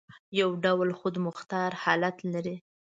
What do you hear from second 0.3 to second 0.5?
یو